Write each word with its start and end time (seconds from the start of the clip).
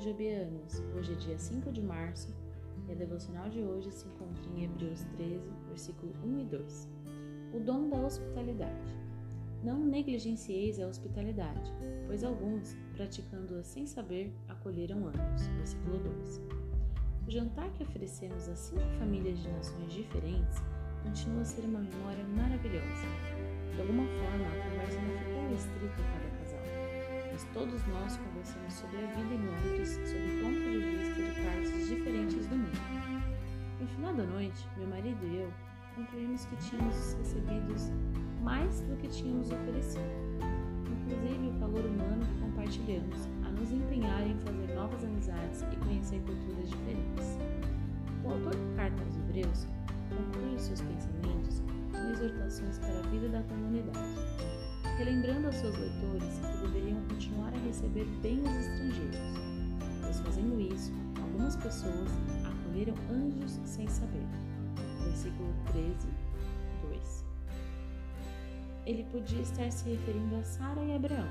Jobianos. 0.00 0.82
Hoje 0.96 1.12
é 1.12 1.16
dia 1.16 1.38
5 1.38 1.70
de 1.70 1.82
março 1.82 2.34
e 2.88 2.92
a 2.92 2.94
devocional 2.94 3.50
de 3.50 3.60
hoje 3.60 3.92
se 3.92 4.06
encontra 4.08 4.42
em 4.56 4.64
Hebreus 4.64 5.04
13, 5.16 5.52
versículo 5.68 6.14
1 6.24 6.40
e 6.40 6.44
2. 6.44 6.88
O 7.52 7.60
dom 7.60 7.90
da 7.90 7.98
hospitalidade. 7.98 8.96
Não 9.62 9.78
negligencieis 9.78 10.80
a 10.80 10.86
hospitalidade, 10.86 11.70
pois 12.06 12.24
alguns, 12.24 12.74
praticando-a 12.94 13.62
sem 13.62 13.86
saber, 13.86 14.32
acolheram 14.48 15.06
anjos. 15.06 15.46
Versículo 15.58 15.98
2. 15.98 16.40
O 17.26 17.30
jantar 17.30 17.70
que 17.74 17.82
oferecemos 17.82 18.48
a 18.48 18.56
cinco 18.56 18.88
famílias 18.98 19.38
de 19.38 19.50
nações 19.50 19.92
diferentes 19.92 20.56
continua 21.02 21.42
a 21.42 21.44
ser 21.44 21.66
uma 21.66 21.80
memória 21.80 22.24
maravilhosa. 22.24 23.06
Todos 27.52 27.86
nós 27.86 28.16
conversamos 28.16 28.74
sobre 28.74 28.98
a 28.98 29.06
vida 29.06 29.34
em 29.34 29.46
Londres 29.46 30.00
sob 30.04 30.24
o 30.24 30.42
ponto 30.42 30.60
de 30.60 30.78
vista 30.78 31.22
de 31.22 31.40
partes 31.44 31.88
diferentes 31.88 32.46
do 32.46 32.56
mundo. 32.56 32.80
No 33.80 33.86
final 33.86 34.14
da 34.14 34.24
noite, 34.24 34.68
meu 34.76 34.88
marido 34.88 35.26
e 35.26 35.36
eu 35.38 35.52
concluímos 35.94 36.44
que 36.46 36.56
tínhamos 36.56 37.14
recebido 37.14 37.74
mais 38.42 38.80
do 38.82 38.96
que 38.96 39.08
tínhamos 39.08 39.50
oferecido, 39.50 40.04
inclusive 40.90 41.48
o 41.48 41.60
calor 41.60 41.84
humano 41.84 42.24
que 42.24 42.40
compartilhamos, 42.40 43.28
a 43.44 43.50
nos 43.50 43.72
empenhar 43.72 44.26
em 44.26 44.38
fazer 44.38 44.74
novas 44.74 45.04
amizades 45.04 45.62
e 45.72 45.76
conhecer 45.76 46.20
culturas 46.20 46.70
diferentes. 46.70 47.38
O 48.24 48.30
autor 48.30 48.54
da 48.54 48.76
carta 48.76 49.02
aos 49.02 49.16
Hebreus 49.16 49.66
conclui 50.08 50.58
seus 50.58 50.80
pensamentos 50.80 51.62
com 51.90 52.10
exortações 52.10 52.78
para 52.78 52.98
a 52.98 53.02
vida 53.02 53.28
da 53.28 53.42
comunidade, 53.42 53.98
relembrando 54.98 55.46
aos 55.46 55.56
seus 55.56 55.76
leitores 55.76 56.49
receber 57.80 58.04
bem 58.20 58.40
os 58.40 58.66
estrangeiros, 58.66 59.16
pois 60.02 60.20
fazendo 60.20 60.60
isso, 60.60 60.92
algumas 61.18 61.56
pessoas 61.56 62.10
acolheram 62.44 62.94
anjos 63.10 63.58
sem 63.64 63.88
saber. 63.88 64.26
Versículo 65.04 65.54
13, 65.72 66.08
2. 66.82 67.24
Ele 68.84 69.04
podia 69.04 69.40
estar 69.40 69.70
se 69.72 69.88
referindo 69.88 70.36
a 70.36 70.44
Sara 70.44 70.84
e 70.84 70.94
Abraão. 70.94 71.28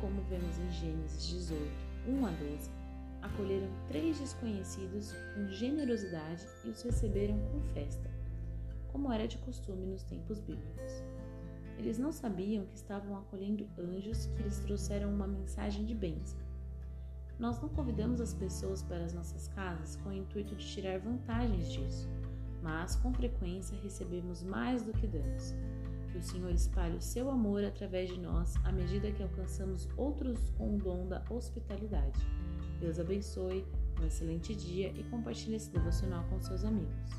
Como 0.00 0.20
vemos 0.22 0.58
em 0.58 0.70
Gênesis 0.72 1.26
18, 1.26 1.62
1 2.08 2.26
a 2.26 2.30
12, 2.30 2.70
acolheram 3.22 3.68
três 3.86 4.18
desconhecidos 4.18 5.12
com 5.34 5.48
generosidade 5.50 6.44
e 6.64 6.70
os 6.70 6.82
receberam 6.82 7.38
com 7.52 7.60
festa, 7.74 8.10
como 8.90 9.12
era 9.12 9.26
de 9.28 9.38
costume 9.38 9.86
nos 9.86 10.02
tempos 10.02 10.40
bíblicos. 10.40 11.02
Eles 11.78 11.96
não 11.96 12.10
sabiam 12.10 12.66
que 12.66 12.74
estavam 12.74 13.16
acolhendo 13.16 13.66
anjos 13.78 14.26
que 14.26 14.42
lhes 14.42 14.58
trouxeram 14.58 15.14
uma 15.14 15.28
mensagem 15.28 15.84
de 15.84 15.94
bênção. 15.94 16.38
Nós 17.38 17.60
não 17.62 17.68
convidamos 17.68 18.20
as 18.20 18.34
pessoas 18.34 18.82
para 18.82 19.04
as 19.04 19.14
nossas 19.14 19.46
casas 19.48 19.94
com 19.96 20.08
o 20.08 20.12
intuito 20.12 20.56
de 20.56 20.66
tirar 20.66 20.98
vantagens 20.98 21.72
disso, 21.72 22.08
mas 22.60 22.96
com 22.96 23.14
frequência 23.14 23.78
recebemos 23.80 24.42
mais 24.42 24.82
do 24.82 24.92
que 24.92 25.06
damos. 25.06 25.54
Que 26.10 26.18
o 26.18 26.22
Senhor 26.22 26.50
espalhe 26.50 26.96
o 26.96 27.00
seu 27.00 27.30
amor 27.30 27.62
através 27.62 28.08
de 28.08 28.18
nós 28.18 28.56
à 28.64 28.72
medida 28.72 29.12
que 29.12 29.22
alcançamos 29.22 29.88
outros 29.96 30.50
com 30.58 30.74
o 30.74 30.78
dom 30.78 31.06
da 31.06 31.22
hospitalidade. 31.30 32.18
Deus 32.80 32.98
abençoe, 32.98 33.64
um 34.00 34.06
excelente 34.06 34.52
dia 34.52 34.88
e 34.96 35.04
compartilhe 35.04 35.54
esse 35.54 35.70
devocional 35.70 36.24
com 36.28 36.40
seus 36.40 36.64
amigos. 36.64 37.12